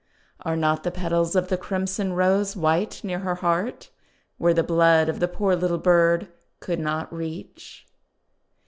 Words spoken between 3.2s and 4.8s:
heart, where the